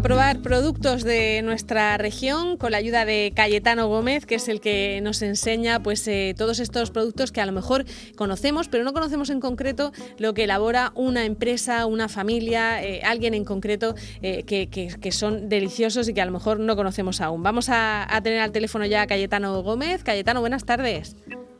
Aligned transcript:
a 0.00 0.02
probar 0.02 0.38
productos 0.40 1.04
de 1.04 1.42
nuestra 1.42 1.98
región 1.98 2.56
con 2.56 2.72
la 2.72 2.78
ayuda 2.78 3.04
de 3.04 3.34
Cayetano 3.36 3.86
Gómez, 3.86 4.24
que 4.24 4.36
es 4.36 4.48
el 4.48 4.62
que 4.62 4.98
nos 5.02 5.20
enseña 5.20 5.80
pues 5.80 6.08
eh, 6.08 6.34
todos 6.38 6.58
estos 6.58 6.90
productos 6.90 7.32
que 7.32 7.42
a 7.42 7.44
lo 7.44 7.52
mejor 7.52 7.84
conocemos, 8.16 8.68
pero 8.68 8.82
no 8.82 8.94
conocemos 8.94 9.28
en 9.28 9.40
concreto 9.40 9.92
lo 10.16 10.32
que 10.32 10.44
elabora 10.44 10.92
una 10.94 11.26
empresa, 11.26 11.84
una 11.84 12.08
familia, 12.08 12.82
eh, 12.82 13.02
alguien 13.04 13.34
en 13.34 13.44
concreto 13.44 13.94
eh, 14.22 14.44
que, 14.44 15.12
son 15.12 15.50
deliciosos 15.50 16.08
y 16.08 16.14
que 16.14 16.22
a 16.22 16.26
lo 16.26 16.32
mejor 16.32 16.60
no 16.60 16.76
conocemos 16.76 17.20
aún. 17.20 17.42
Vamos 17.42 17.68
a, 17.68 18.06
a 18.14 18.22
tener 18.22 18.40
al 18.40 18.52
teléfono 18.52 18.86
ya 18.86 19.02
a 19.02 19.06
Cayetano 19.06 19.62
Gómez. 19.62 20.02
Cayetano, 20.02 20.40
buenas 20.40 20.64
tardes. 20.64 21.14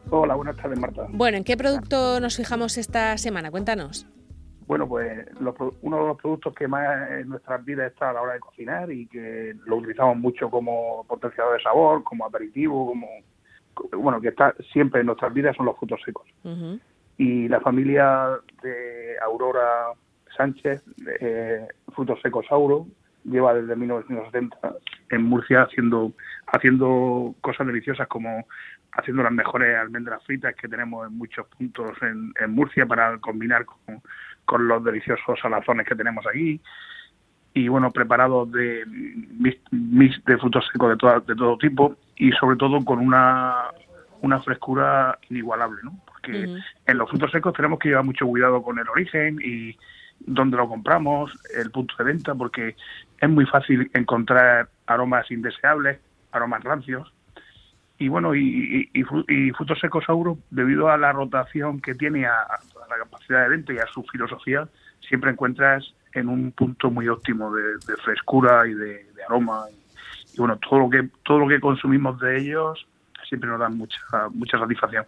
Hola, 0.08 0.34
buenas 0.34 0.56
tardes, 0.56 0.78
Marta. 0.78 1.06
Bueno, 1.10 1.36
¿en 1.36 1.44
qué 1.44 1.58
producto 1.58 2.20
nos 2.20 2.36
fijamos 2.36 2.78
esta 2.78 3.18
semana? 3.18 3.50
Cuéntanos. 3.50 4.06
Bueno, 4.70 4.86
pues 4.86 5.26
uno 5.82 6.00
de 6.00 6.06
los 6.06 6.16
productos 6.16 6.54
que 6.54 6.68
más 6.68 7.10
en 7.10 7.28
nuestras 7.28 7.64
vidas 7.64 7.90
está 7.90 8.10
a 8.10 8.12
la 8.12 8.22
hora 8.22 8.34
de 8.34 8.38
cocinar 8.38 8.88
y 8.92 9.08
que 9.08 9.52
lo 9.66 9.78
utilizamos 9.78 10.16
mucho 10.16 10.48
como 10.48 11.04
potenciador 11.08 11.56
de 11.56 11.62
sabor, 11.64 12.04
como 12.04 12.24
aperitivo, 12.24 12.86
como 12.86 13.08
bueno, 13.98 14.20
que 14.20 14.28
está 14.28 14.54
siempre 14.72 15.00
en 15.00 15.06
nuestras 15.06 15.34
vidas 15.34 15.56
son 15.56 15.66
los 15.66 15.76
frutos 15.76 16.00
secos. 16.04 16.28
Y 17.16 17.48
la 17.48 17.60
familia 17.60 18.28
de 18.62 19.16
Aurora 19.20 19.88
Sánchez, 20.36 20.84
eh, 21.20 21.66
Frutos 21.92 22.20
Secos 22.22 22.46
Auro, 22.50 22.86
lleva 23.24 23.52
desde 23.54 23.74
1970 23.74 24.76
en 25.10 25.22
Murcia 25.24 25.62
haciendo 25.62 26.12
haciendo 26.46 27.34
cosas 27.40 27.66
deliciosas 27.66 28.06
como 28.06 28.46
haciendo 28.92 29.22
las 29.22 29.32
mejores 29.32 29.76
almendras 29.76 30.22
fritas 30.24 30.54
que 30.54 30.68
tenemos 30.68 31.06
en 31.06 31.18
muchos 31.18 31.46
puntos 31.48 31.90
en, 32.02 32.32
en 32.40 32.50
Murcia 32.52 32.86
para 32.86 33.18
combinar 33.18 33.64
con, 33.64 34.00
con 34.50 34.66
los 34.66 34.82
deliciosos 34.82 35.38
salazones 35.40 35.86
que 35.86 35.94
tenemos 35.94 36.26
aquí 36.26 36.60
y 37.54 37.68
bueno 37.68 37.92
preparados 37.92 38.50
de 38.50 38.84
mix, 39.70 40.24
de 40.24 40.38
frutos 40.38 40.68
secos 40.72 40.90
de 40.90 40.96
todo, 40.96 41.20
de 41.20 41.36
todo 41.36 41.56
tipo 41.56 41.94
y 42.16 42.32
sobre 42.32 42.56
todo 42.56 42.84
con 42.84 42.98
una 42.98 43.66
una 44.22 44.40
frescura 44.40 45.16
inigualable 45.28 45.78
no 45.84 46.00
porque 46.04 46.48
en 46.84 46.98
los 46.98 47.08
frutos 47.08 47.30
secos 47.30 47.54
tenemos 47.54 47.78
que 47.78 47.90
llevar 47.90 48.04
mucho 48.04 48.26
cuidado 48.26 48.60
con 48.60 48.80
el 48.80 48.88
origen 48.88 49.38
y 49.40 49.78
dónde 50.18 50.56
lo 50.56 50.68
compramos 50.68 51.30
el 51.56 51.70
punto 51.70 51.94
de 51.96 52.04
venta 52.04 52.34
porque 52.34 52.74
es 53.20 53.30
muy 53.30 53.46
fácil 53.46 53.88
encontrar 53.94 54.68
aromas 54.86 55.30
indeseables 55.30 56.00
aromas 56.32 56.64
rancios 56.64 57.12
y 58.00 58.08
bueno 58.08 58.34
y, 58.34 58.90
y, 58.94 59.50
frutos 59.52 59.78
secos 59.78 60.08
Auro 60.08 60.38
debido 60.50 60.88
a 60.88 60.96
la 60.96 61.12
rotación 61.12 61.80
que 61.80 61.94
tiene 61.94 62.26
a, 62.26 62.46
la 62.88 62.96
capacidad 62.96 63.42
de 63.42 63.50
venta 63.50 63.74
y 63.74 63.76
a 63.76 63.86
su 63.92 64.02
filosofía, 64.04 64.66
siempre 65.06 65.30
encuentras 65.30 65.84
en 66.14 66.30
un 66.30 66.50
punto 66.52 66.90
muy 66.90 67.08
óptimo 67.08 67.54
de, 67.54 67.62
frescura 68.02 68.66
y 68.66 68.72
de, 68.72 69.06
aroma. 69.28 69.66
Y, 70.32 70.38
bueno, 70.38 70.58
todo 70.58 70.80
lo 70.80 70.90
que 70.90 71.10
todo 71.24 71.40
lo 71.40 71.46
que 71.46 71.60
consumimos 71.60 72.18
de 72.20 72.40
ellos 72.40 72.86
siempre 73.28 73.50
nos 73.50 73.60
da 73.60 73.68
mucha 73.68 74.00
mucha 74.32 74.58
satisfacción. 74.58 75.04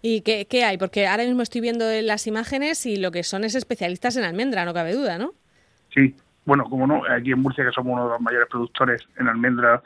¿Y 0.00 0.22
qué, 0.22 0.46
qué, 0.48 0.64
hay? 0.64 0.78
Porque 0.78 1.06
ahora 1.06 1.24
mismo 1.24 1.42
estoy 1.42 1.60
viendo 1.60 1.84
las 2.00 2.26
imágenes 2.26 2.86
y 2.86 2.96
lo 2.96 3.10
que 3.10 3.24
son 3.24 3.44
es 3.44 3.54
especialistas 3.54 4.16
en 4.16 4.24
almendra, 4.24 4.64
no 4.64 4.72
cabe 4.72 4.94
duda, 4.94 5.18
¿no? 5.18 5.34
Sí, 5.92 6.16
bueno, 6.46 6.64
como 6.64 6.86
no, 6.86 7.02
aquí 7.08 7.32
en 7.32 7.40
Murcia 7.40 7.62
que 7.62 7.72
somos 7.72 7.92
uno 7.92 8.04
de 8.04 8.10
los 8.12 8.20
mayores 8.22 8.48
productores 8.48 9.06
en 9.18 9.28
almendra 9.28 9.82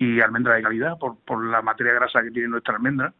y 0.00 0.20
almendra 0.22 0.54
de 0.54 0.62
calidad 0.62 0.98
por, 0.98 1.18
por 1.18 1.44
la 1.44 1.60
materia 1.60 1.92
grasa 1.92 2.22
que 2.22 2.30
tiene 2.30 2.48
nuestra 2.48 2.74
almendra, 2.74 3.12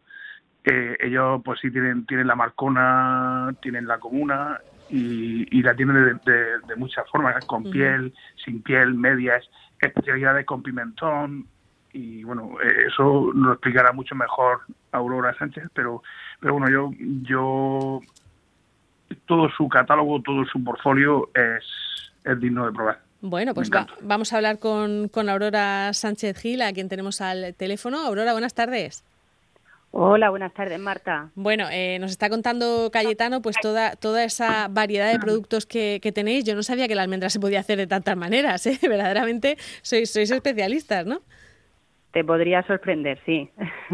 eh, 0.64 0.97
ellos 0.98 1.42
pues 1.45 1.61
sí 1.61 1.70
tienen 1.70 2.06
tienen 2.06 2.27
la 2.27 2.34
marcona, 2.34 3.55
tienen 3.61 3.87
la 3.87 3.98
comuna 3.98 4.59
y, 4.89 5.62
la 5.62 5.75
tienen 5.75 6.21
de, 6.25 6.77
muchas 6.77 7.09
formas, 7.10 7.44
con 7.44 7.65
piel, 7.71 8.12
sin 8.44 8.62
piel, 8.62 8.94
medias, 8.94 9.49
especialidades 9.78 10.47
con 10.47 10.62
pimentón 10.62 11.47
y 11.93 12.25
bueno, 12.25 12.56
eh, 12.62 12.87
eso 12.88 13.31
lo 13.34 13.53
explicará 13.53 13.93
mucho 13.93 14.15
mejor 14.15 14.60
Aurora 14.93 15.34
Sánchez, 15.34 15.65
pero 15.75 16.03
pero 16.41 16.54
bueno, 16.54 16.71
yo 16.71 16.91
yo 17.22 18.00
todo 19.27 19.50
su 19.50 19.69
catálogo, 19.69 20.22
todo 20.22 20.47
su 20.47 20.65
portfolio 20.65 21.28
es, 21.34 21.62
es 22.25 22.41
digno 22.41 22.65
de 22.65 22.72
probar. 22.72 23.09
Bueno, 23.22 23.53
pues 23.54 23.70
vamos 24.00 24.32
a 24.32 24.36
hablar 24.36 24.58
con, 24.58 25.08
con 25.08 25.28
Aurora 25.28 25.92
Sánchez 25.92 26.38
Gil, 26.38 26.62
a 26.62 26.72
quien 26.72 26.88
tenemos 26.88 27.20
al 27.20 27.54
teléfono. 27.54 27.98
Aurora, 27.98 28.32
buenas 28.32 28.54
tardes. 28.54 29.04
Hola, 29.92 30.31
buenas 30.31 30.54
tardes, 30.54 30.78
Marta. 30.78 31.30
Bueno, 31.34 31.66
eh, 31.70 31.98
nos 31.98 32.12
está 32.12 32.30
contando 32.30 32.91
Cayetano 32.92 33.42
pues 33.42 33.56
toda, 33.60 33.97
toda 33.97 34.22
esa 34.22 34.69
variedad 34.69 35.12
de 35.12 35.19
productos 35.19 35.66
que, 35.66 36.00
tenéis. 36.14 36.44
Yo 36.44 36.54
no 36.54 36.62
sabía 36.62 36.86
que 36.86 36.94
la 36.94 37.03
almendra 37.03 37.28
se 37.28 37.41
podía 37.41 37.60
hacer 37.60 37.76
de 37.76 37.88
tantas 37.88 38.16
maneras, 38.16 38.64
¿eh? 38.66 38.78
Verdaderamente 38.88 39.56
sois, 39.82 40.10
sois 40.10 40.30
especialistas, 40.30 41.06
¿no? 41.06 41.22
Te 42.12 42.25
podría 42.25 42.62
sorprender, 42.66 43.20
sí. 43.26 43.50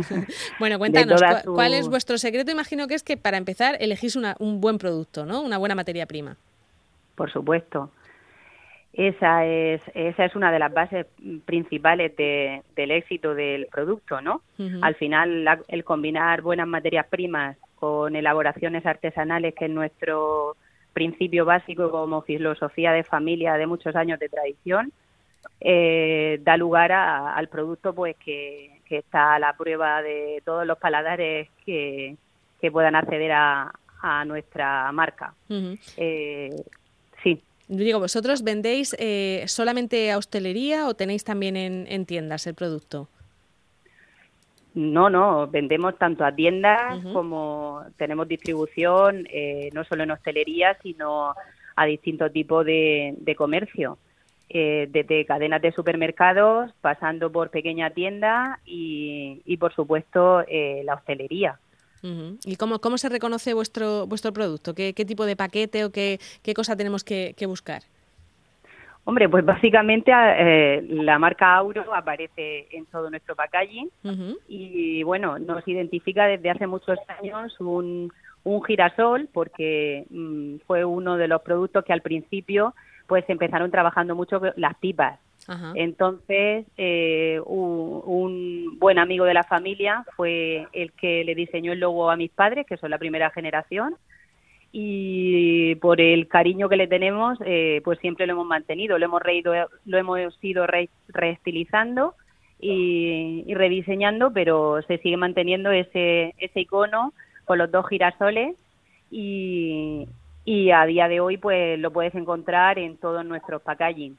bueno, 0.59 0.78
cuéntanos, 0.78 1.20
¿cuál, 1.44 1.75
es 1.75 1.88
vuestro 1.88 2.19
secreto? 2.19 2.50
Imagino 2.50 2.86
que 2.88 2.94
es 2.94 3.03
que 3.03 3.16
para 3.16 3.38
empezar 3.38 3.76
elegís 3.81 4.16
una, 4.16 4.36
un 4.38 4.60
buen 4.60 4.78
producto, 4.78 5.25
¿no? 5.25 5.42
Una 5.42 5.59
buena 5.59 5.75
materia 5.75 6.06
prima. 6.06 6.36
Por 7.15 7.31
supuesto. 7.32 7.91
Esa 8.97 9.45
es, 9.45 9.83
esa 9.93 10.25
es 10.25 10.34
una 10.34 10.51
de 10.51 10.59
las 10.59 10.73
bases 10.73 11.05
principales 11.45 12.17
del 12.17 12.91
éxito 12.91 13.34
del 13.34 13.67
producto, 13.67 14.23
¿no? 14.23 14.41
Al 14.81 14.95
final, 14.95 15.47
el 15.69 15.84
combinar 15.84 16.41
buenas 16.41 16.67
materias 16.67 17.07
primas 17.07 17.59
con 17.75 18.17
elaboraciones 18.17 18.87
artesanales, 18.87 19.55
que 19.55 19.67
es 19.67 19.71
nuestro 19.71 20.57
principio 20.95 21.45
básico 21.45 21.91
como 21.91 22.23
filosofía 22.23 22.91
de 22.93 23.05
familia 23.05 23.59
de 23.59 23.67
muchos 23.67 23.95
años 23.95 24.19
de 24.19 24.31
tradición, 24.31 24.91
eh, 25.61 26.41
da 26.43 26.57
lugar 26.57 26.91
al 26.93 27.49
producto 27.49 27.95
pues 27.95 28.17
que, 28.17 28.81
está 28.89 29.34
a 29.34 29.39
la 29.39 29.53
prueba 29.59 30.01
de 30.01 30.43
todos 30.43 30.67
los 30.67 30.78
paladares 30.78 31.51
que, 31.67 32.17
que 32.63 32.71
puedan 32.71 32.95
acceder 32.95 33.33
a, 33.33 33.73
nuestra 34.25 34.91
marca. 34.93 35.34
eh. 35.97 36.55
Digo, 37.69 37.99
¿vosotros 37.99 38.44
vendéis 38.44 38.94
eh, 38.99 39.43
solamente 39.49 40.12
a 40.12 40.19
hostelería 40.19 40.87
o 40.87 40.94
tenéis 40.94 41.25
también 41.25 41.56
en, 41.56 42.06
tiendas 42.06 42.47
el 42.47 42.54
producto? 42.54 43.09
No, 44.75 45.10
no, 45.10 45.49
vendemos 45.49 45.99
tanto 45.99 46.25
a 46.25 46.32
tiendas 46.32 47.03
como 47.12 47.82
tenemos 47.97 48.28
distribución, 48.28 49.27
eh, 49.32 49.71
no 49.72 49.84
solo 49.84 50.04
en 50.04 50.12
hostelería, 50.12 50.77
sino 50.82 51.34
a 51.75 51.87
distintos 51.87 52.32
tipos 52.32 52.65
de, 52.65 53.34
comercio, 53.37 53.98
eh, 54.48 54.87
desde 54.91 55.25
cadenas 55.25 55.62
de 55.62 55.72
supermercados, 55.72 56.72
pasando 56.81 57.33
por 57.33 57.50
pequeña 57.50 57.91
tienda 57.91 58.60
y, 58.65 59.43
y 59.44 59.56
por 59.56 59.75
supuesto, 59.75 60.44
la 60.84 60.94
hostelería. 60.94 61.59
¿Y 62.44 62.56
cómo, 62.56 62.78
cómo 62.81 62.99
se 62.99 63.09
reconoce 63.09 63.55
vuestro, 63.55 64.06
vuestro 64.06 64.33
producto? 64.33 64.75
¿Qué, 64.75 64.94
qué 64.94 65.05
tipo 65.05 65.25
de 65.27 65.37
paquete 65.37 65.84
o 65.84 65.91
qué, 65.91 66.19
qué 66.43 66.55
cosa 66.55 66.77
tenemos 66.77 67.05
que, 67.05 67.34
buscar? 67.47 67.83
Hombre, 69.05 69.28
pues 69.28 69.44
básicamente 69.44 70.11
eh, 70.12 70.83
la 70.89 71.19
marca 71.19 71.55
Auro 71.55 71.95
aparece 71.95 72.66
en 72.71 72.87
todo 72.87 73.09
nuestro 73.09 73.37
packaging 73.37 73.89
y 74.49 75.03
bueno, 75.05 75.39
nos 75.39 75.66
identifica 75.69 76.27
desde 76.27 76.50
hace 76.50 76.66
muchos 76.66 76.99
años 77.21 77.55
un, 77.61 78.12
un 78.43 78.65
girasol 78.65 79.28
porque 79.33 80.06
mm, 80.11 80.56
fue 80.66 80.84
uno 80.84 81.16
de 81.16 81.28
los 81.28 81.43
productos 81.43 81.84
que 81.84 81.93
al 81.93 82.03
principio 82.03 82.75
pues 83.06 83.25
empezaron 83.28 83.71
trabajando 83.71 84.16
mucho 84.16 84.41
las 84.56 84.77
pipas 84.78 85.21
entonces, 85.75 86.67
eh, 86.77 87.41
un, 87.45 88.79
buen 88.79 88.99
amigo 88.99 89.25
de 89.25 89.34
la 89.34 89.45
familia 89.45 90.04
fue 90.16 90.66
el 90.72 90.93
que 90.93 91.25
le 91.25 91.34
diseñó 91.34 91.72
el 91.72 91.81
logo 91.81 92.10
a 92.10 92.16
mis 92.16 92.31
padres, 92.31 92.66
que 92.66 92.77
son 92.77 92.91
la 92.91 92.98
primera 92.98 93.31
generación, 93.31 93.97
y 94.72 95.77
por 95.77 96.01
el 96.01 96.28
cariño 96.28 96.69
que 96.69 96.77
le 96.77 96.89
tenemos, 96.89 97.39
eh, 97.45 97.81
pues 97.84 97.98
siempre 98.01 98.27
lo 98.27 98.34
hemos 98.34 98.47
mantenido, 98.47 98.98
lo 98.98 99.04
hemos 99.07 99.22
reído, 99.22 99.53
lo 99.84 99.98
hemos 99.98 100.37
ido 100.43 100.66
reestilizando 101.09 102.15
y, 102.60 103.45
rediseñando, 103.54 104.33
pero 104.33 104.83
se 104.83 104.99
sigue 104.99 105.16
manteniendo 105.16 105.71
ese, 105.71 106.34
ese 106.39 106.60
icono 106.60 107.15
con 107.45 107.59
los 107.59 107.71
dos 107.71 107.89
girasoles 107.89 108.57
y, 109.10 110.09
y 110.45 110.71
a 110.72 110.84
día 110.84 111.09
de 111.09 111.21
hoy 111.21 111.37
pues 111.39 111.78
lo 111.78 111.92
puedes 111.92 112.15
encontrar 112.15 112.78
en 112.78 112.97
todos 112.97 113.25
nuestros 113.25 113.63
packaging 113.63 114.16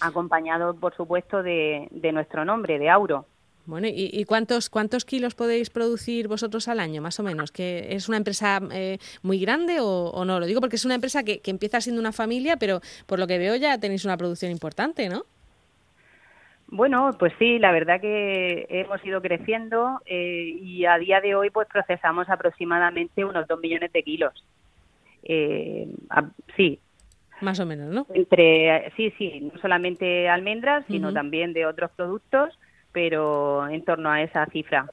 acompañado, 0.00 0.74
por 0.74 0.94
supuesto, 0.94 1.42
de, 1.42 1.88
nuestro 2.12 2.44
nombre, 2.44 2.78
de 2.78 2.88
Auro. 2.88 3.26
Bueno, 3.66 3.86
¿y, 3.90 4.24
cuántos, 4.24 4.68
cuántos 4.68 5.04
kilos 5.04 5.34
podéis 5.34 5.70
producir 5.70 6.26
vosotros 6.26 6.66
al 6.66 6.80
año, 6.80 7.02
más 7.02 7.20
o 7.20 7.22
menos? 7.22 7.52
¿Que 7.52 7.94
¿Es 7.94 8.08
una 8.08 8.16
empresa 8.16 8.60
eh, 8.72 8.98
muy 9.22 9.38
grande 9.38 9.78
o, 9.80 10.24
no? 10.24 10.40
Lo 10.40 10.46
digo 10.46 10.60
porque 10.60 10.76
es 10.76 10.84
una 10.84 10.96
empresa 10.96 11.22
que, 11.22 11.40
empieza 11.44 11.80
siendo 11.80 12.00
una 12.00 12.12
familia, 12.12 12.56
pero 12.56 12.80
por 13.06 13.18
lo 13.18 13.26
que 13.26 13.38
veo 13.38 13.54
ya 13.56 13.78
tenéis 13.78 14.04
una 14.04 14.16
producción 14.16 14.50
importante, 14.50 15.08
¿no? 15.08 15.22
Bueno, 16.68 17.10
pues 17.18 17.32
sí, 17.38 17.58
la 17.58 17.72
verdad 17.72 18.00
que 18.00 18.66
hemos 18.68 19.04
ido 19.04 19.20
creciendo 19.20 20.00
eh, 20.06 20.56
y 20.62 20.84
a 20.86 20.98
día 20.98 21.20
de 21.20 21.34
hoy 21.34 21.50
pues 21.50 21.66
procesamos 21.68 22.28
aproximadamente 22.28 23.24
unos 23.24 23.46
dos 23.48 23.60
millones 23.60 23.92
de 23.92 24.02
kilos. 24.04 24.44
Eh, 25.24 25.88
sí, 26.56 26.80
Más 27.40 27.60
o 27.60 27.66
menos, 27.66 27.92
¿no? 27.92 28.06
Entre, 28.14 28.92
sí, 28.96 29.12
sí, 29.18 29.50
no 29.52 29.60
solamente 29.60 30.28
almendras, 30.28 30.84
sino 30.88 31.12
también 31.12 31.52
de 31.52 31.66
otros 31.66 31.90
productos, 31.92 32.58
pero 32.92 33.68
en 33.68 33.84
torno 33.84 34.10
a 34.10 34.22
esa 34.22 34.46
cifra. 34.46 34.90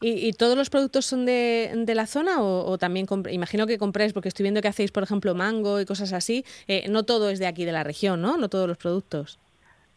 ¿Y, 0.00 0.32
todos 0.32 0.54
los 0.54 0.68
productos 0.68 1.06
son 1.06 1.24
de, 1.24 1.70
de 1.74 1.94
la 1.94 2.06
zona 2.06 2.42
o, 2.42 2.76
también, 2.76 3.06
imagino 3.30 3.66
que 3.66 3.78
compráis, 3.78 4.12
porque 4.12 4.28
estoy 4.28 4.42
viendo 4.44 4.60
que 4.60 4.68
hacéis, 4.68 4.92
por 4.92 5.02
ejemplo, 5.02 5.34
mango 5.34 5.80
y 5.80 5.86
cosas 5.86 6.12
así, 6.12 6.44
eh, 6.68 6.86
no 6.90 7.04
todo 7.04 7.30
es 7.30 7.38
de 7.38 7.46
aquí 7.46 7.64
de 7.64 7.72
la 7.72 7.84
región, 7.84 8.20
¿no? 8.20 8.36
No 8.36 8.50
todos 8.50 8.68
los 8.68 8.76
productos. 8.76 9.38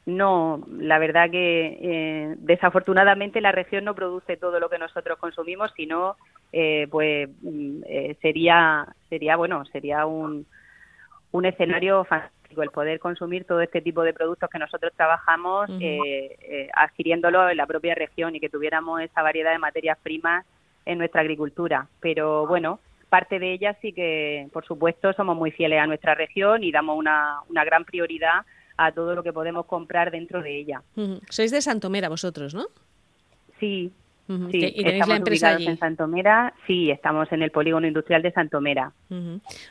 No, 0.05 0.65
la 0.71 0.97
verdad 0.99 1.29
que 1.29 1.77
eh, 1.81 2.35
desafortunadamente 2.37 3.41
la 3.41 3.51
región 3.51 3.83
no 3.83 3.95
produce 3.95 4.37
todo 4.37 4.61
lo 4.61 4.69
que 4.69 4.77
nosotros 4.77 5.19
consumimos, 5.19 5.73
sino 5.75 6.15
eh, 6.53 6.87
pues 6.89 7.29
mm, 7.41 7.81
sería 8.21 8.87
sería 9.09 9.35
bueno 9.35 9.65
sería 9.65 10.05
un, 10.05 10.45
un 11.31 11.45
escenario 11.45 12.03
fantástico 12.05 12.37
el 12.63 12.71
poder 12.71 12.99
consumir 12.99 13.45
todo 13.45 13.61
este 13.61 13.81
tipo 13.81 14.03
de 14.03 14.13
productos 14.13 14.49
que 14.49 14.59
nosotros 14.59 14.93
trabajamos 14.95 15.69
eh, 15.79 16.37
eh, 16.41 16.69
adquiriéndolo 16.73 17.49
en 17.49 17.57
la 17.57 17.67
propia 17.67 17.93
región 17.93 18.35
y 18.35 18.39
que 18.39 18.49
tuviéramos 18.49 19.01
esa 19.01 19.21
variedad 19.21 19.51
de 19.51 19.59
materias 19.59 19.97
primas 20.01 20.45
en 20.85 20.97
nuestra 20.97 21.21
agricultura. 21.21 21.87
Pero 21.99 22.47
bueno, 22.47 22.79
parte 23.09 23.39
de 23.39 23.53
ellas 23.53 23.75
sí 23.81 23.93
que, 23.93 24.47
por 24.53 24.65
supuesto, 24.65 25.13
somos 25.13 25.35
muy 25.35 25.51
fieles 25.51 25.79
a 25.79 25.87
nuestra 25.87 26.15
región 26.15 26.63
y 26.63 26.71
damos 26.71 26.97
una, 26.97 27.41
una 27.49 27.63
gran 27.65 27.83
prioridad 27.83 28.45
a 28.77 28.91
todo 28.91 29.15
lo 29.15 29.23
que 29.23 29.33
podemos 29.33 29.65
comprar 29.65 30.11
dentro 30.11 30.41
de 30.41 30.57
ella. 30.57 30.81
Sois 31.29 31.51
de 31.51 31.61
Santomera 31.61 32.09
vosotros, 32.09 32.53
¿no? 32.53 32.67
Sí, 33.59 33.91
Sí, 34.27 34.73
¿Y 34.75 34.83
tenéis 34.83 35.07
la 35.07 35.15
empresa 35.15 35.49
allí? 35.49 35.67
en 35.67 35.77
Santomera, 35.77 36.53
sí, 36.65 36.91
estamos 36.91 37.31
en 37.31 37.43
el 37.43 37.51
polígono 37.51 37.87
industrial 37.87 38.21
de 38.21 38.31
Santomera. 38.31 38.91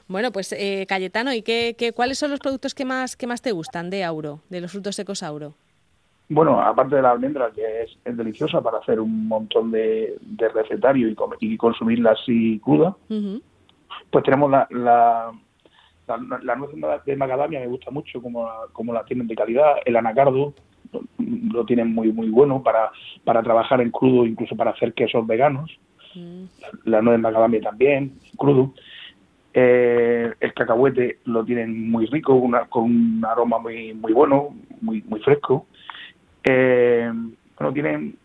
Bueno, 0.09 0.33
pues 0.33 0.53
eh, 0.53 0.87
Cayetano, 0.89 1.35
¿y 1.35 1.43
qué, 1.43 1.77
qué, 1.79 1.93
cuáles 1.93 2.19
son 2.19 2.31
los 2.31 2.41
productos 2.41 2.75
que 2.75 2.87
más, 2.87 3.17
que 3.17 3.27
más 3.27 3.43
te 3.43 3.53
gustan 3.53 3.91
de 3.91 4.03
Auro, 4.03 4.41
de 4.49 4.63
los 4.63 4.73
frutos 4.73 4.97
secos 4.97 5.23
Auro? 5.23 5.55
Bueno, 6.29 6.61
aparte 6.61 6.97
de 6.97 7.03
la 7.03 7.13
almendra, 7.13 7.51
que 7.55 7.83
es, 7.83 8.17
deliciosa 8.17 8.61
para 8.61 8.79
hacer 8.79 8.99
un 8.99 9.29
montón 9.29 9.71
de, 9.71 10.17
de 10.21 10.49
recetario 10.49 11.09
y, 11.09 11.57
consumirla 11.57 12.13
así 12.13 12.59
cruda, 12.61 12.97
pues 14.11 14.25
tenemos 14.25 14.51
la, 14.51 14.67
la, 14.71 15.33
la, 16.43 16.57
nuez 16.57 16.71
de 17.05 17.17
macadamia, 17.17 17.61
me 17.61 17.67
gusta 17.67 17.91
mucho 17.91 18.23
como 18.23 18.49
como 18.73 18.93
la 18.93 19.05
tienen 19.05 19.27
de 19.27 19.37
calidad, 19.37 19.77
el 19.85 19.97
anacardo, 19.97 20.55
lo 21.19 21.65
tienen 21.65 21.95
muy 21.95 22.13
muy 22.13 22.29
bueno 22.29 22.63
para, 22.63 22.91
para 23.25 23.43
trabajar 23.43 23.81
en 23.81 23.91
crudo, 23.91 24.27
incluso 24.27 24.57
para 24.57 24.73
hacer 24.73 24.93
quesos 24.95 25.27
veganos. 25.27 25.71
Mm. 26.15 26.45
La 26.85 27.03
nuez 27.03 27.17
de 27.17 27.23
macadamia 27.23 27.61
también, 27.61 28.19
crudo. 28.37 28.73
Eh, 29.53 30.33
el 30.39 30.53
cacahuete 30.55 31.21
lo 31.25 31.45
tienen 31.45 31.91
muy 31.91 32.07
rico, 32.07 32.35
una, 32.35 32.67
con 32.67 32.85
un 32.85 33.25
aroma 33.27 33.59
muy 33.59 33.95
muy 33.95 34.13
bueno, 34.13 34.55
muy 34.81 35.03
muy 35.03 35.21
fresco. 35.21 35.67
Eh, 36.45 37.11
bueno, 37.59 37.73
tienen 37.73 38.17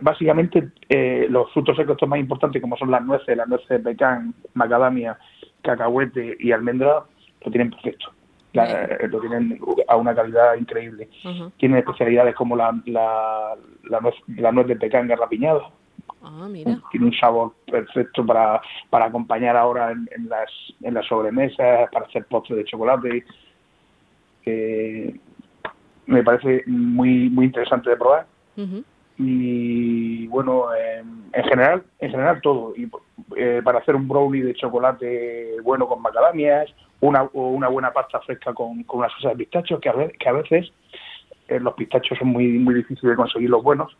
básicamente 0.00 0.70
eh, 0.88 1.26
los 1.30 1.52
frutos 1.52 1.76
secos 1.76 1.96
más 2.08 2.18
importantes, 2.18 2.60
como 2.60 2.76
son 2.76 2.90
las 2.90 3.04
nueces, 3.04 3.36
las 3.36 3.48
nueces 3.48 3.80
pecan, 3.82 4.34
macadamia, 4.54 5.18
cacahuete 5.62 6.36
y 6.40 6.52
almendra, 6.52 7.04
lo 7.44 7.50
tienen 7.50 7.70
perfecto. 7.70 8.15
Eh, 8.64 9.08
lo 9.08 9.20
tienen 9.20 9.60
a 9.88 9.96
una 9.96 10.14
calidad 10.14 10.54
increíble. 10.54 11.08
Tienen 11.58 11.78
especialidades 11.78 12.34
como 12.34 12.56
la, 12.56 12.72
la, 12.86 13.54
la, 13.84 14.00
nuez, 14.00 14.14
la 14.28 14.52
nuez 14.52 14.66
de 14.66 14.76
pecan 14.76 15.08
garrapiñada. 15.08 15.70
Ah, 16.22 16.48
Tiene 16.90 17.06
un 17.06 17.12
sabor 17.14 17.52
perfecto 17.70 18.24
para, 18.24 18.60
para 18.90 19.06
acompañar 19.06 19.56
ahora 19.56 19.92
en, 19.92 20.28
las, 20.28 20.50
en 20.82 20.94
las 20.94 21.06
sobremesas, 21.06 21.88
para 21.92 22.06
hacer 22.06 22.24
postres 22.26 22.58
de 22.58 22.64
chocolate. 22.64 23.24
me 26.06 26.22
parece 26.24 26.62
muy, 26.66 27.28
muy 27.30 27.46
interesante 27.46 27.90
de 27.90 27.96
probar. 27.96 28.26
Y 29.18 30.26
bueno, 30.26 30.66
en 30.74 31.44
general, 31.44 31.82
en 32.00 32.10
general 32.10 32.40
todo. 32.42 32.74
Y 32.76 32.90
eh, 33.36 33.60
para 33.64 33.78
hacer 33.78 33.94
un 33.96 34.08
brownie 34.08 34.42
de 34.42 34.54
chocolate 34.54 35.56
bueno 35.62 35.86
con 35.86 36.02
macadamias, 36.02 36.68
una, 37.00 37.22
o 37.22 37.48
una 37.48 37.68
buena 37.68 37.92
pasta 37.92 38.20
fresca 38.20 38.52
con, 38.54 38.82
con 38.84 39.00
una 39.00 39.10
salsa 39.10 39.30
de 39.30 39.36
pistachos, 39.36 39.80
que 39.80 39.88
a, 39.88 39.92
veces, 39.92 40.18
que 40.18 40.28
a 40.28 40.32
veces 40.32 40.72
eh, 41.48 41.60
los 41.60 41.74
pistachos 41.74 42.18
son 42.18 42.28
muy 42.28 42.58
muy 42.58 42.74
difíciles 42.74 43.10
de 43.10 43.16
conseguir 43.16 43.50
los 43.50 43.62
buenos. 43.62 43.96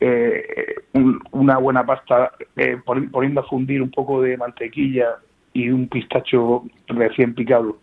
Eh, 0.00 0.74
una 1.32 1.58
buena 1.58 1.84
pasta 1.86 2.32
eh, 2.56 2.78
poniendo 2.84 3.40
a 3.40 3.44
fundir 3.44 3.80
un 3.80 3.90
poco 3.90 4.20
de 4.20 4.36
mantequilla 4.36 5.16
y 5.52 5.70
un 5.70 5.88
pistacho 5.88 6.64
recién 6.88 7.34
picado 7.34 7.78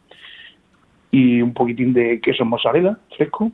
y 1.10 1.42
un 1.42 1.54
poquitín 1.54 1.94
de 1.94 2.22
queso 2.22 2.46
mozzarella 2.46 2.98
fresco 3.18 3.52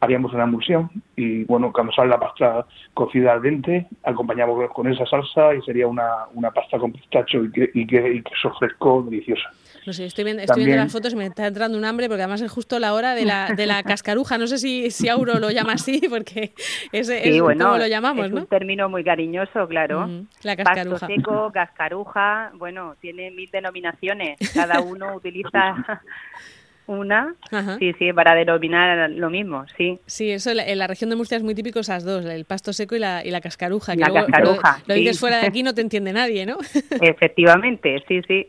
haríamos 0.00 0.32
una 0.32 0.44
emulsión 0.44 0.90
y 1.14 1.44
bueno, 1.44 1.72
cuando 1.72 1.92
sale 1.92 2.08
la 2.08 2.18
pasta 2.18 2.66
cocida 2.94 3.32
al 3.32 3.42
dente, 3.42 3.86
acompañamos 4.02 4.70
con 4.72 4.90
esa 4.90 5.04
salsa 5.06 5.54
y 5.54 5.62
sería 5.62 5.86
una, 5.86 6.26
una 6.34 6.50
pasta 6.50 6.78
con 6.78 6.92
pistacho 6.92 7.44
y, 7.44 7.52
que, 7.52 7.70
y, 7.74 7.86
queso 7.86 8.52
fresco 8.58 9.02
deliciosa. 9.02 9.50
No 9.86 9.92
sé, 9.92 10.06
estoy 10.06 10.24
viendo, 10.24 10.42
estoy 10.42 10.64
viendo 10.64 10.82
las 10.82 10.92
fotos 10.92 11.12
y 11.12 11.16
me 11.16 11.26
está 11.26 11.46
entrando 11.46 11.76
un 11.76 11.84
hambre 11.84 12.08
porque 12.08 12.22
además 12.22 12.42
es 12.42 12.50
justo 12.50 12.78
la 12.78 12.92
hora 12.94 13.14
de 13.14 13.24
la, 13.24 13.48
de 13.54 13.66
la 13.66 13.82
cascaruja. 13.82 14.36
No 14.36 14.46
sé 14.46 14.58
si, 14.58 14.90
si 14.90 15.08
Auro 15.08 15.38
lo 15.38 15.50
llama 15.50 15.72
así 15.74 16.02
porque 16.08 16.52
es, 16.92 17.08
es 17.08 17.38
como 17.38 17.78
lo 17.78 17.86
llamamos, 17.86 18.26
es 18.26 18.32
un 18.32 18.46
término 18.46 18.88
muy 18.88 19.04
cariñoso, 19.04 19.66
claro. 19.68 20.08
La 20.42 20.56
cascaruja. 20.56 21.00
Pasto 21.00 21.14
seco, 21.14 21.50
cascaruja, 21.52 22.52
bueno, 22.54 22.96
tiene 23.00 23.30
mil 23.30 23.50
denominaciones. 23.50 24.38
Cada 24.54 24.80
uno 24.80 25.14
utiliza 25.14 26.02
una, 26.90 27.36
sí, 27.78 27.92
sí, 27.98 28.12
para 28.12 28.34
denominar 28.34 29.10
lo 29.10 29.30
mismo, 29.30 29.64
sí. 29.76 29.98
Sí, 30.06 30.30
eso 30.30 30.50
en 30.50 30.78
la, 30.78 30.86
región 30.88 31.08
de 31.08 31.16
Murcia 31.16 31.36
es 31.36 31.42
muy 31.42 31.54
típico 31.54 31.78
esas 31.78 32.04
dos, 32.04 32.24
el 32.24 32.44
pasto 32.44 32.72
seco 32.72 32.96
y 32.96 32.98
la, 32.98 33.24
y 33.24 33.30
la 33.30 33.40
cascaruja. 33.40 33.94
la 33.94 34.12
cascaruja, 34.12 34.82
Lo, 34.86 34.94
dices 34.94 35.20
fuera 35.20 35.38
de 35.38 35.46
aquí 35.46 35.62
no 35.62 35.72
te 35.72 35.82
entiende 35.82 36.12
nadie, 36.12 36.46
¿no? 36.46 36.58
Efectivamente, 37.00 38.02
sí, 38.08 38.20
sí. 38.26 38.44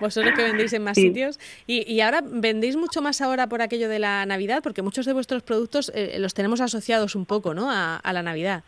Vosotros 0.00 0.34
que 0.34 0.42
vendéis 0.42 0.72
en 0.72 0.82
más 0.82 0.96
sitios. 0.96 1.38
Y, 1.68 1.90
y, 1.90 2.00
ahora 2.00 2.20
vendéis 2.24 2.76
mucho 2.76 3.00
más 3.00 3.20
ahora 3.20 3.46
por 3.46 3.62
aquello 3.62 3.88
de 3.88 4.00
la 4.00 4.26
Navidad, 4.26 4.60
porque 4.62 4.82
muchos 4.82 5.06
de 5.06 5.12
vuestros 5.12 5.44
productos 5.44 5.92
eh, 5.94 6.16
los 6.18 6.34
tenemos 6.34 6.60
asociados 6.60 7.14
un 7.14 7.26
poco, 7.26 7.54
¿no? 7.54 7.70
A, 7.70 7.96
a 7.96 8.12
la 8.12 8.22
Navidad. 8.22 8.64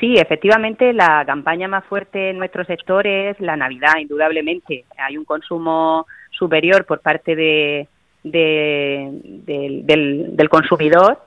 Sí, 0.00 0.14
efectivamente, 0.14 0.94
la 0.94 1.24
campaña 1.26 1.68
más 1.68 1.84
fuerte 1.84 2.30
en 2.30 2.38
nuestro 2.38 2.64
sector 2.64 3.06
es 3.06 3.38
la 3.40 3.56
Navidad, 3.56 3.98
indudablemente. 4.00 4.84
Hay 4.96 5.18
un 5.18 5.24
consumo 5.26 6.06
superior 6.38 6.86
por 6.86 7.00
parte 7.00 7.34
de, 7.34 7.88
del, 8.22 10.48
consumidor 10.48 11.18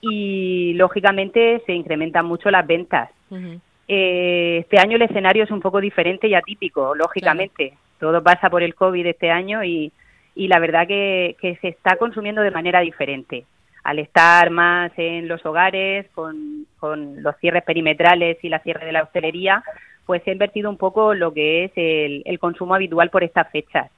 y 0.00 0.74
lógicamente 0.74 1.62
se 1.66 1.72
incrementan 1.72 2.26
mucho 2.26 2.50
las 2.50 2.66
ventas. 2.66 3.10
Eh, 3.88 4.58
este 4.60 4.78
año 4.78 4.96
el 4.96 5.02
escenario 5.02 5.44
es 5.44 5.50
un 5.50 5.60
poco 5.60 5.80
diferente 5.80 6.28
y 6.28 6.34
atípico, 6.34 6.94
lógicamente. 6.94 7.74
Todo 7.98 8.22
pasa 8.22 8.50
por 8.50 8.62
el 8.62 8.74
COVID 8.74 9.06
este 9.06 9.30
año 9.30 9.64
y, 9.64 9.90
y 10.34 10.48
la 10.48 10.58
verdad 10.58 10.86
que, 10.86 11.36
que, 11.40 11.56
se 11.56 11.68
está 11.68 11.96
consumiendo 11.96 12.42
de 12.42 12.50
manera 12.50 12.80
diferente. 12.80 13.44
Al 13.82 13.98
estar 13.98 14.50
más 14.50 14.92
en 14.96 15.26
los 15.26 15.44
hogares, 15.46 16.06
con, 16.14 16.66
con 16.78 17.22
los 17.22 17.36
cierres 17.38 17.64
perimetrales 17.64 18.36
y 18.42 18.48
la 18.48 18.60
cierre 18.60 18.86
de 18.86 18.92
la 18.92 19.02
hostelería, 19.02 19.64
pues 20.04 20.22
se 20.22 20.30
ha 20.30 20.34
invertido 20.34 20.70
un 20.70 20.76
poco 20.76 21.14
lo 21.14 21.32
que 21.32 21.64
es 21.64 21.72
el, 21.76 22.22
el 22.24 22.38
consumo 22.38 22.74
habitual 22.74 23.10
por 23.10 23.24
estas 23.24 23.50
fechas 23.50 23.90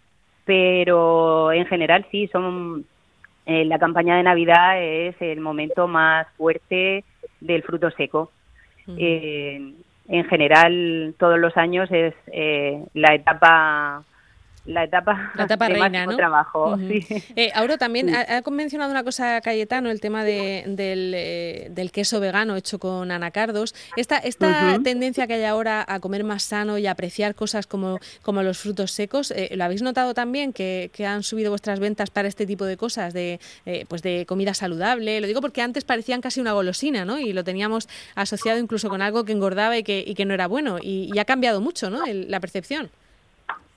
pero 0.44 1.52
en 1.52 1.66
general 1.66 2.06
sí, 2.10 2.28
son 2.28 2.84
eh, 3.46 3.64
la 3.64 3.78
campaña 3.78 4.16
de 4.16 4.22
Navidad 4.22 4.82
es 4.82 5.16
el 5.20 5.40
momento 5.40 5.88
más 5.88 6.26
fuerte 6.36 7.04
del 7.40 7.62
fruto 7.62 7.90
seco. 7.90 8.30
Eh, 8.96 9.74
en 10.08 10.24
general, 10.24 11.14
todos 11.18 11.38
los 11.38 11.56
años 11.56 11.88
es 11.92 12.14
eh, 12.32 12.82
la 12.94 13.14
etapa 13.14 14.04
la 14.66 14.84
etapa, 14.84 15.32
la 15.34 15.44
etapa 15.44 15.68
de 15.68 15.74
reina, 15.74 16.06
¿no? 16.06 16.16
trabajo. 16.16 16.78
Eh, 17.36 17.50
Auro, 17.54 17.78
también 17.78 18.14
ha, 18.14 18.42
mencionado 18.50 18.90
una 18.90 19.04
cosa 19.04 19.40
Cayetano, 19.40 19.90
el 19.90 20.00
tema 20.00 20.24
de, 20.24 20.64
del, 20.66 21.12
eh, 21.14 21.68
del, 21.70 21.90
queso 21.92 22.20
vegano 22.20 22.56
hecho 22.56 22.78
con 22.78 23.10
anacardos. 23.10 23.74
Esta, 23.96 24.18
esta 24.18 24.78
tendencia 24.82 25.26
que 25.26 25.34
hay 25.34 25.44
ahora 25.44 25.84
a 25.86 26.00
comer 26.00 26.24
más 26.24 26.42
sano 26.42 26.78
y 26.78 26.86
apreciar 26.86 27.34
cosas 27.34 27.66
como, 27.66 27.98
como 28.22 28.42
los 28.42 28.58
frutos 28.58 28.92
secos, 28.92 29.30
eh, 29.30 29.50
¿lo 29.54 29.64
habéis 29.64 29.82
notado 29.82 30.14
también 30.14 30.52
que, 30.52 30.90
que, 30.92 31.06
han 31.06 31.22
subido 31.22 31.50
vuestras 31.50 31.80
ventas 31.80 32.10
para 32.10 32.28
este 32.28 32.46
tipo 32.46 32.64
de 32.64 32.76
cosas, 32.76 33.14
de, 33.14 33.40
pues 33.88 34.02
de 34.02 34.26
comida 34.26 34.54
saludable? 34.54 35.20
Lo 35.20 35.26
digo 35.26 35.40
porque 35.40 35.62
antes 35.62 35.84
parecían 35.84 36.20
casi 36.20 36.40
una 36.40 36.52
golosina, 36.52 37.04
¿no? 37.04 37.18
Y 37.18 37.32
lo 37.32 37.44
teníamos 37.44 37.88
asociado 38.14 38.58
incluso 38.58 38.88
con 38.88 39.02
algo 39.02 39.24
que 39.24 39.32
engordaba 39.32 39.76
y 39.78 39.82
que, 39.82 40.04
y 40.06 40.14
que 40.14 40.24
no 40.24 40.34
era 40.34 40.46
bueno. 40.46 40.78
Y, 40.80 41.18
ha 41.18 41.24
cambiado 41.26 41.60
mucho, 41.60 41.90
¿no? 41.90 42.00
la 42.06 42.40
percepción. 42.40 42.90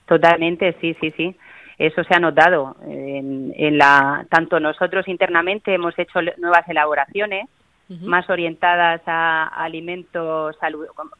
Totalmente, 0.06 0.76
sí, 0.80 0.96
sí, 1.00 1.12
sí. 1.16 1.36
Eso 1.78 2.04
se 2.04 2.14
ha 2.14 2.20
notado. 2.20 2.76
En, 2.86 3.78
la, 3.78 4.26
tanto 4.30 4.60
nosotros 4.60 5.08
internamente 5.08 5.74
hemos 5.74 5.98
hecho 5.98 6.20
nuevas 6.38 6.68
elaboraciones 6.68 7.48
más 7.88 8.28
orientadas 8.30 9.02
a 9.06 9.44
alimentos 9.62 10.56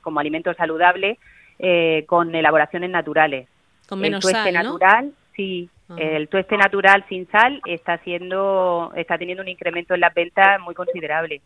como 0.00 0.20
alimentos 0.20 0.56
saludables 0.56 1.18
eh, 1.58 2.04
con 2.06 2.34
elaboraciones 2.34 2.90
naturales. 2.90 3.48
Con 3.88 4.00
menos 4.00 4.24
sal, 4.24 4.52
natural, 4.52 5.12
Sí, 5.36 5.68
el 5.96 6.28
tueste 6.28 6.56
natural 6.56 7.04
sin 7.08 7.28
sal 7.28 7.60
está 7.66 7.94
haciendo, 7.94 8.92
está 8.94 9.18
teniendo 9.18 9.42
un 9.42 9.48
incremento 9.48 9.94
en 9.94 10.00
las 10.00 10.14
ventas 10.14 10.60
muy 10.60 10.74
considerable. 10.74 11.40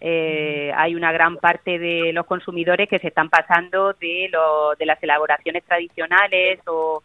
Eh, 0.00 0.72
hay 0.76 0.94
una 0.94 1.12
gran 1.12 1.36
parte 1.36 1.78
de 1.78 2.12
los 2.12 2.26
consumidores 2.26 2.88
que 2.88 2.98
se 2.98 3.08
están 3.08 3.30
pasando 3.30 3.94
de, 3.94 4.28
lo, 4.30 4.74
de 4.78 4.86
las 4.86 5.02
elaboraciones 5.02 5.64
tradicionales 5.64 6.60
o, 6.66 7.02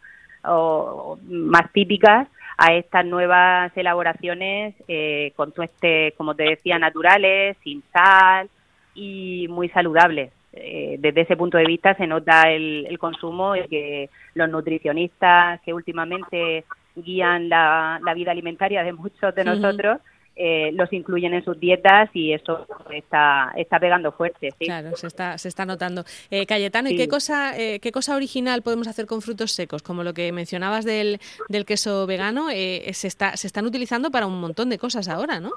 más 1.28 1.70
típicas 1.72 2.26
a 2.56 2.72
estas 2.74 3.04
nuevas 3.04 3.72
elaboraciones 3.76 4.74
eh, 4.88 5.32
con 5.36 5.52
tuestes, 5.52 6.14
como 6.14 6.34
te 6.34 6.44
decía, 6.44 6.78
naturales, 6.78 7.56
sin 7.62 7.82
sal 7.92 8.48
y 8.94 9.46
muy 9.48 9.68
saludables. 9.68 10.32
Eh, 10.52 10.96
desde 10.98 11.20
ese 11.22 11.36
punto 11.36 11.58
de 11.58 11.66
vista 11.66 11.94
se 11.94 12.06
nota 12.06 12.50
el, 12.50 12.86
el 12.88 12.98
consumo 12.98 13.54
y 13.54 13.68
que 13.68 14.10
los 14.34 14.48
nutricionistas 14.48 15.60
que 15.60 15.72
últimamente 15.72 16.64
guían 16.96 17.48
la, 17.48 18.00
vida 18.14 18.32
alimentaria 18.32 18.82
de 18.82 18.92
muchos 18.92 19.34
de 19.34 19.44
nosotros 19.44 20.00
eh, 20.42 20.72
los 20.72 20.90
incluyen 20.90 21.34
en 21.34 21.44
sus 21.44 21.60
dietas 21.60 22.08
y 22.14 22.32
eso 22.32 22.66
está, 22.90 23.52
está 23.56 23.78
pegando 23.78 24.10
fuerte. 24.10 24.48
Claro, 24.58 24.96
se 24.96 25.06
está, 25.06 25.36
se 25.36 25.48
está 25.48 25.66
notando. 25.66 26.04
Eh, 26.30 26.46
Cayetano, 26.46 26.88
¿y 26.88 26.96
qué 26.96 27.08
cosa, 27.08 27.54
eh, 27.58 27.78
qué 27.78 27.92
cosa 27.92 28.16
original 28.16 28.62
podemos 28.62 28.88
hacer 28.88 29.04
con 29.04 29.20
frutos 29.20 29.52
secos? 29.52 29.82
Como 29.82 30.02
lo 30.02 30.14
que 30.14 30.32
mencionabas 30.32 30.86
del, 30.86 31.18
del 31.50 31.66
queso 31.66 32.06
vegano, 32.06 32.48
se, 32.48 33.06
está, 33.06 33.36
se 33.36 33.46
están 33.46 33.66
utilizando 33.66 34.10
para 34.10 34.26
un 34.26 34.40
montón 34.40 34.70
de 34.70 34.78
cosas 34.78 35.10
ahora, 35.10 35.40
¿no? 35.40 35.50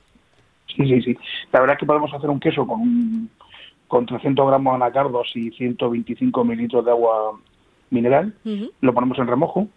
Sí, 0.76 0.86
sí, 0.86 1.02
sí. 1.02 1.18
La 1.54 1.62
verdad 1.62 1.76
es 1.76 1.80
que 1.80 1.86
podemos 1.86 2.14
hacer 2.14 2.30
un 2.30 2.42
queso 2.42 2.68
con, 2.68 2.82
un, 2.82 3.30
con 3.88 4.06
300 4.06 4.46
gramos 4.46 4.74
de 4.74 4.84
anacardos 4.84 5.32
y 5.36 5.50
125 5.52 6.44
mililitros 6.44 6.84
de 6.84 6.92
agua 6.92 7.40
mineral, 7.90 8.34
lo 8.82 8.94
ponemos 8.94 9.18
en 9.18 9.28
remojo, 9.28 9.70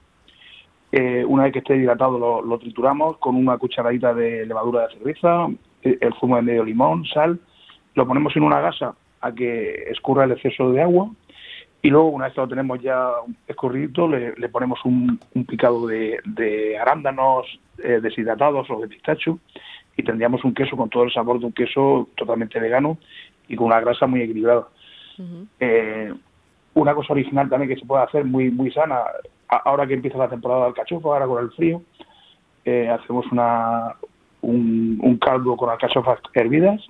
eh, 0.92 1.24
una 1.24 1.44
vez 1.44 1.52
que 1.52 1.58
esté 1.58 1.76
hidratado 1.76 2.42
lo, 2.42 2.58
trituramos 2.58 3.18
con 3.18 3.34
una 3.34 3.58
cucharadita 3.58 4.14
de 4.14 4.46
levadura 4.46 4.86
de 4.86 4.94
cerveza, 4.94 5.46
eh, 5.82 5.98
el 6.00 6.14
zumo 6.14 6.36
de 6.36 6.42
medio 6.42 6.64
limón, 6.64 7.04
sal, 7.06 7.40
lo 7.94 8.06
ponemos 8.06 8.36
en 8.36 8.44
una 8.44 8.60
gasa 8.60 8.94
a 9.20 9.32
que 9.32 9.90
escurra 9.90 10.24
el 10.24 10.32
exceso 10.32 10.70
de 10.70 10.82
agua 10.82 11.10
y 11.82 11.90
luego 11.90 12.08
una 12.08 12.26
vez 12.26 12.34
que 12.34 12.40
lo 12.40 12.48
tenemos 12.48 12.80
ya 12.80 13.10
escurrido 13.46 14.08
le, 14.08 14.48
ponemos 14.48 14.78
un, 14.84 15.18
picado 15.48 15.86
de, 15.86 16.78
arándanos 16.80 17.46
eh, 17.78 18.00
deshidratados 18.00 18.70
o 18.70 18.80
de 18.80 18.88
pistacho 18.88 19.38
y 19.96 20.02
tendríamos 20.02 20.44
un 20.44 20.54
queso 20.54 20.76
con 20.76 20.88
todo 20.88 21.04
el 21.04 21.12
sabor 21.12 21.40
de 21.40 21.46
un 21.46 21.52
queso 21.52 22.08
totalmente 22.16 22.60
vegano 22.60 22.98
y 23.48 23.56
con 23.56 23.66
una 23.66 23.80
grasa 23.80 24.06
muy 24.06 24.22
equilibrada. 24.22 24.68
una 26.74 26.94
cosa 26.94 27.12
original 27.12 27.48
también 27.48 27.70
que 27.70 27.80
se 27.80 27.86
puede 27.86 28.04
hacer 28.04 28.24
muy 28.24 28.50
muy 28.50 28.70
sana 28.70 29.02
ahora 29.48 29.86
que 29.86 29.94
empieza 29.94 30.18
la 30.18 30.28
temporada 30.28 30.62
del 30.62 30.68
alcachofa, 30.68 31.08
ahora 31.08 31.26
con 31.26 31.42
el 31.42 31.50
frío, 31.52 31.82
eh, 32.64 32.88
hacemos 32.88 33.26
una, 33.30 33.94
un, 34.42 35.18
caldo 35.20 35.56
con 35.56 35.70
alcachofas 35.70 36.18
hervidas, 36.34 36.80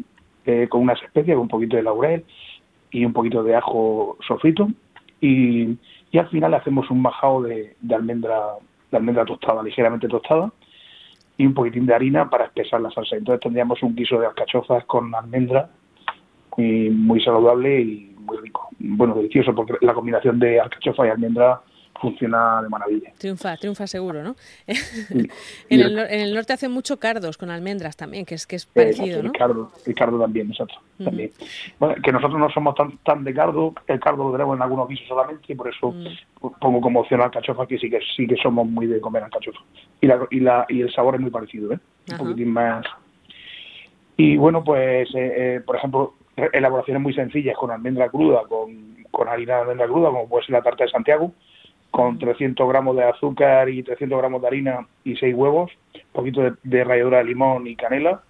eh, 0.47 0.67
con 0.69 0.83
unas 0.83 1.03
especias, 1.03 1.35
con 1.35 1.43
un 1.43 1.49
poquito 1.49 1.77
de 1.77 1.83
laurel 1.83 2.25
y 2.91 3.05
un 3.05 3.13
poquito 3.13 3.43
de 3.43 3.57
ajo 3.57 4.17
sofrito. 4.27 4.69
Y, 5.21 5.77
al 6.17 6.29
final 6.31 6.55
hacemos 6.55 6.91
un 6.91 7.03
majao 7.03 7.43
de, 7.43 7.77
almendra 7.95 8.55
de 8.91 8.97
almendra 8.97 9.27
tostada, 9.27 9.63
ligeramente 9.63 10.09
tostada, 10.09 10.51
y 11.37 11.45
un 11.45 11.53
poquitín 11.53 11.85
de 11.85 11.95
harina 11.95 12.31
para 12.31 12.47
espesar 12.47 12.81
la 12.81 12.91
salsa. 12.91 13.17
Entonces 13.17 13.43
tendríamos 13.43 13.83
un 13.83 13.95
guiso 13.95 14.19
de 14.19 14.27
alcachofas 14.27 14.83
con 14.87 15.15
almendra 15.15 15.69
muy 16.57 17.21
saludable 17.23 17.81
y 17.81 18.15
muy 18.19 18.39
rico. 18.39 18.69
Bueno, 18.79 19.15
delicioso, 19.15 19.55
porque 19.55 19.75
la 19.81 19.95
combinación 19.95 20.39
de 20.39 20.61
alcachofa 20.61 21.07
y 21.07 21.11
almendra 21.11 21.61
funciona 22.01 22.63
de 22.63 22.69
maravilla. 22.69 23.13
Triunfa, 23.19 23.57
triunfa 23.57 23.87
seguro, 23.87 24.23
¿no? 24.23 24.37
en, 24.67 25.81
el, 25.81 26.35
norte 26.35 26.53
hacen 26.53 26.71
mucho 26.71 26.99
cardos 26.99 27.37
con 27.37 27.51
almendras 27.51 27.97
también, 27.97 28.25
que 28.25 28.35
es 28.35 28.47
que 28.47 28.57
es 28.57 28.67
parecido, 28.67 29.23
¿no? 29.23 29.31
El 29.31 29.39
cardo, 29.39 29.73
el 29.85 29.95
cardo 29.95 30.21
también, 30.21 30.51
exacto. 30.51 30.75
también. 31.03 31.31
Bueno, 31.79 31.97
que 32.03 32.13
nosotros 32.13 32.39
no 32.39 32.51
somos 32.51 32.75
tan, 32.75 32.99
tan 32.99 33.25
de 33.25 33.35
cardo, 33.35 33.75
el 33.87 34.01
cardo 34.01 34.25
lo 34.25 34.33
tenemos 34.33 34.57
en 34.57 34.63
algunos 34.63 34.89
guisos 34.89 35.07
solamente 35.09 35.53
y 35.53 35.57
por 35.57 35.69
eso 35.69 35.93
mm. 35.93 36.59
pongo 36.61 36.81
como 36.81 37.01
opción 37.01 37.21
al 37.21 37.31
cachofa, 37.31 37.67
que 37.67 37.79
sí 37.79 37.91
que 37.91 38.01
sí 38.17 38.27
que 38.27 38.37
somos 38.37 38.67
muy 38.67 38.87
de 38.87 39.01
comer 39.01 39.25
al 39.25 39.31
cachofa. 39.31 39.61
Y, 40.01 40.07
la, 40.07 40.27
y, 40.31 40.41
la, 40.41 40.67
y 40.69 40.83
el 40.83 40.93
sabor 40.93 41.15
es 41.15 41.21
muy 41.21 41.31
parecido, 41.31 41.73
¿eh? 41.73 41.79
Un 42.13 42.19
poquitín 42.19 42.51
más... 42.51 42.85
Y 44.19 44.37
bueno, 44.39 44.65
pues, 44.65 45.09
eh, 45.15 45.57
eh, 45.57 45.61
por 45.61 45.77
ejemplo, 45.77 46.15
elaboraciones 46.37 47.03
muy 47.03 47.15
sencillas 47.15 47.57
con 47.57 47.71
almendra 47.71 48.09
cruda, 48.09 48.43
con, 48.49 49.05
con 49.11 49.29
harina 49.29 49.57
de 49.57 49.61
almendra 49.63 49.87
cruda, 49.87 50.09
como 50.09 50.29
puede 50.29 50.47
ser 50.47 50.55
la 50.55 50.63
tarta 50.63 50.85
de 50.85 50.91
Santiago, 50.91 51.33
con 51.91 52.19
300 52.19 52.69
gramos 52.69 52.97
de 52.97 53.05
azúcar 53.05 53.69
y 53.69 53.83
300 53.83 54.19
gramos 54.19 54.43
de 54.43 54.49
harina 54.49 54.87
y 55.05 55.17
6 55.17 55.35
huevos, 55.35 55.71
un 55.95 56.01
poquito 56.13 56.43
de, 56.43 56.53
de 56.63 56.85
ralladura 56.85 57.19
de 57.19 57.25
limón 57.25 57.67
y 57.67 57.77
canela 57.77 58.23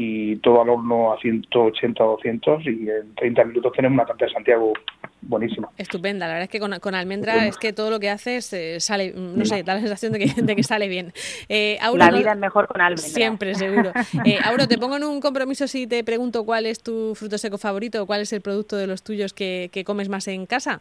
y 0.00 0.36
todo 0.36 0.62
al 0.62 0.68
horno 0.68 1.12
a 1.12 1.18
180 1.18 2.04
o 2.04 2.10
200 2.12 2.64
y 2.66 2.88
en 2.88 3.14
30 3.16 3.44
minutos 3.46 3.72
tenemos 3.74 3.96
una 3.96 4.06
tarta 4.06 4.26
de 4.26 4.32
Santiago 4.32 4.72
buenísima. 5.22 5.68
Estupenda, 5.76 6.28
la 6.28 6.34
verdad 6.34 6.44
es 6.44 6.50
que 6.50 6.60
con, 6.60 6.94
almendra 6.94 7.48
es 7.48 7.58
que 7.58 7.72
todo 7.72 7.90
lo 7.90 7.98
que 7.98 8.08
haces 8.08 8.52
eh, 8.52 8.78
sale, 8.78 9.12
no 9.16 9.44
sé, 9.44 9.64
da 9.64 9.74
la 9.74 9.80
sensación 9.80 10.12
de 10.12 10.20
que, 10.20 10.40
de 10.40 10.54
que 10.54 10.62
sale 10.62 10.86
bien. 10.86 11.12
Eh, 11.48 11.78
la 11.96 12.12
vida 12.12 12.30
es 12.30 12.38
mejor 12.38 12.68
con 12.68 12.80
almendra. 12.80 13.08
Siempre, 13.08 13.54
seguro. 13.56 13.90
Eh, 14.24 14.38
Auro, 14.44 14.68
te 14.68 14.78
pongo 14.78 14.96
en 14.96 15.04
un 15.04 15.20
compromiso 15.20 15.66
si 15.66 15.88
te 15.88 16.04
pregunto 16.04 16.44
cuál 16.44 16.66
es 16.66 16.80
tu 16.80 17.16
fruto 17.16 17.36
seco 17.36 17.58
favorito 17.58 18.02
o 18.02 18.06
cuál 18.06 18.20
es 18.20 18.32
el 18.32 18.40
producto 18.40 18.76
de 18.76 18.86
los 18.86 19.02
tuyos 19.02 19.32
que, 19.32 19.68
que 19.72 19.82
comes 19.82 20.08
más 20.08 20.28
en 20.28 20.46
casa. 20.46 20.80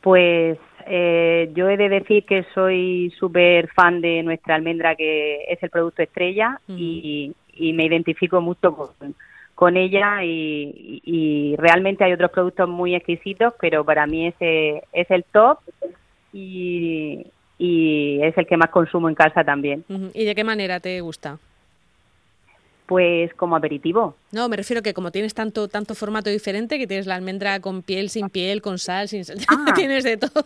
Pues 0.00 0.58
eh, 0.86 1.50
yo 1.54 1.68
he 1.68 1.76
de 1.76 1.88
decir 1.88 2.24
que 2.24 2.44
soy 2.54 3.12
súper 3.18 3.68
fan 3.68 4.00
de 4.00 4.22
nuestra 4.22 4.54
almendra, 4.54 4.94
que 4.94 5.44
es 5.48 5.62
el 5.62 5.70
producto 5.70 6.02
estrella, 6.02 6.60
y, 6.68 7.34
me 7.58 7.86
identifico 7.86 8.40
mucho 8.40 8.94
con, 9.54 9.76
ella. 9.76 10.22
Y, 10.22 11.54
realmente 11.58 12.04
hay 12.04 12.12
otros 12.12 12.30
productos 12.30 12.68
muy 12.68 12.94
exquisitos, 12.94 13.54
pero 13.60 13.84
para 13.84 14.06
mí 14.06 14.28
ese 14.28 14.84
es 14.92 15.10
el 15.10 15.24
top 15.24 15.58
y, 16.32 17.26
es 17.58 18.36
el 18.36 18.46
que 18.46 18.56
más 18.56 18.70
consumo 18.70 19.08
en 19.08 19.14
casa 19.14 19.42
también. 19.42 19.84
¿Y 20.14 20.24
de 20.24 20.34
qué 20.34 20.44
manera 20.44 20.78
te 20.78 21.00
gusta? 21.00 21.38
Pues 22.86 23.34
como 23.34 23.56
aperitivo. 23.56 24.16
No, 24.30 24.48
me 24.48 24.56
refiero 24.56 24.82
que 24.82 24.94
como 24.94 25.10
tienes 25.10 25.34
tanto 25.34 25.66
tanto 25.68 25.94
formato 25.94 26.30
diferente, 26.30 26.78
que 26.78 26.86
tienes 26.86 27.06
la 27.06 27.16
almendra 27.16 27.60
con 27.60 27.82
piel, 27.82 28.10
sin 28.10 28.30
piel, 28.30 28.62
con 28.62 28.78
sal, 28.78 29.08
sin 29.08 29.24
sal, 29.24 29.38
ah. 29.48 29.72
tienes 29.74 30.04
de 30.04 30.16
todo. 30.16 30.44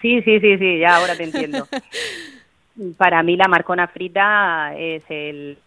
Sí, 0.00 0.22
sí, 0.22 0.40
sí, 0.40 0.58
sí, 0.58 0.78
ya 0.78 0.96
ahora 0.96 1.14
te 1.16 1.24
entiendo. 1.24 1.68
Para 2.96 3.22
mí 3.22 3.36
la 3.36 3.48
marcona 3.48 3.86
frita 3.88 4.74
es 4.76 5.02
el 5.10 5.58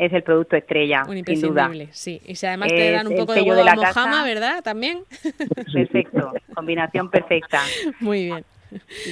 es 0.00 0.12
el 0.14 0.22
producto 0.22 0.56
estrella, 0.56 1.04
un 1.06 1.24
sin 1.24 1.40
duda. 1.42 1.70
Sí, 1.90 2.22
y 2.24 2.34
si 2.34 2.46
además 2.46 2.68
te 2.68 2.90
dan 2.90 3.06
un 3.06 3.16
poco 3.16 3.34
de 3.34 3.42
huevo 3.42 3.62
de 3.62 3.74
mojama, 3.74 4.24
¿verdad? 4.24 4.62
También. 4.62 5.04
Perfecto, 5.72 6.32
combinación 6.54 7.10
perfecta. 7.10 7.60
Muy 8.00 8.24
bien. 8.24 8.44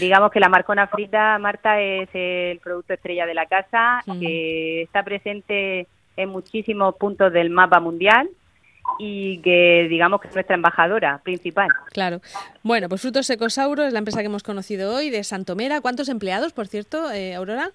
Digamos 0.01 0.31
que 0.31 0.41
la 0.41 0.49
marcona 0.49 0.87
frita, 0.87 1.39
Marta, 1.39 1.81
es 1.81 2.09
el 2.15 2.59
producto 2.61 2.95
estrella 2.95 3.27
de 3.27 3.35
la 3.35 3.47
casa, 3.47 4.03
que 4.19 4.83
está 4.83 5.03
presente 5.03 5.87
en 6.19 6.29
muchísimos 6.29 6.97
puntos 6.97 7.33
del 7.33 7.49
mapa 7.49 7.81
mundial 7.81 8.29
y 8.99 9.41
que 9.43 9.87
digamos 9.89 10.21
que 10.21 10.29
es 10.29 10.35
nuestra 10.35 10.57
embajadora 10.57 11.19
principal. 11.23 11.69
Claro. 11.93 12.21
Bueno, 12.63 12.89
pues 12.89 13.01
Frutos 13.01 13.27
Secosauro 13.27 13.85
es 13.85 13.93
la 13.93 14.01
empresa 14.01 14.21
que 14.21 14.27
hemos 14.27 14.43
conocido 14.43 14.95
hoy 14.95 15.11
de 15.11 15.23
Santomera. 15.25 15.81
¿Cuántos 15.81 16.09
empleados, 16.09 16.53
por 16.53 16.67
cierto, 16.67 17.11
eh, 17.13 17.35
Aurora? 17.35 17.71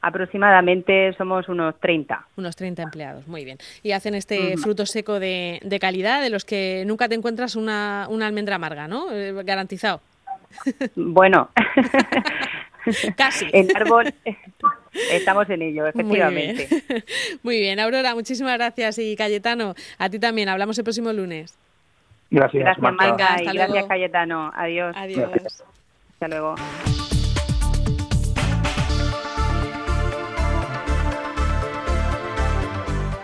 Aproximadamente 0.00 1.12
somos 1.16 1.48
unos 1.48 1.78
30. 1.78 2.26
Unos 2.36 2.56
30 2.56 2.82
empleados, 2.82 3.28
muy 3.28 3.44
bien. 3.44 3.58
Y 3.84 3.92
hacen 3.92 4.16
este 4.16 4.56
fruto 4.56 4.84
seco 4.84 5.20
de, 5.20 5.60
de, 5.62 5.78
calidad, 5.78 6.20
de 6.20 6.30
los 6.30 6.44
que 6.44 6.82
nunca 6.86 7.08
te 7.08 7.14
encuentras 7.14 7.54
una, 7.54 8.08
una 8.10 8.26
almendra 8.26 8.56
amarga, 8.56 8.88
¿no? 8.88 9.12
Eh, 9.12 9.32
garantizado. 9.44 10.00
Bueno, 10.96 11.50
Casi. 13.16 13.46
El 13.52 13.68
árbol, 13.74 14.14
estamos 15.10 15.48
en 15.50 15.62
ello, 15.62 15.86
efectivamente. 15.88 16.68
Muy 17.42 17.58
bien. 17.58 17.80
Aurora, 17.80 18.14
muchísimas 18.14 18.54
gracias. 18.54 18.98
Y 18.98 19.16
Cayetano, 19.16 19.74
a 19.98 20.08
ti 20.08 20.18
también. 20.18 20.48
Hablamos 20.48 20.78
el 20.78 20.84
próximo 20.84 21.12
lunes. 21.12 21.58
Gracias, 22.30 22.64
gracias 22.78 23.42
y 23.42 23.56
gracias, 23.56 23.86
Cayetano. 23.86 24.50
Adiós. 24.54 24.96
Adiós. 24.96 25.30
Hasta 26.12 26.28
luego. 26.28 26.54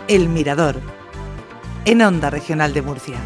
El 0.08 0.28
Mirador, 0.30 0.76
en 1.84 2.00
Onda 2.00 2.30
Regional 2.30 2.72
de 2.72 2.80
Murcia. 2.82 3.18